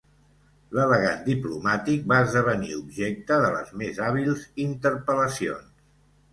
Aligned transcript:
L'elegant 0.77 1.21
diplomàtic 1.27 2.07
va 2.13 2.23
esdevenir 2.25 2.73
objecte 2.79 3.39
de 3.47 3.53
les 3.59 3.71
més 3.85 4.03
hàbils 4.09 4.49
interpel·lacions. 4.67 5.73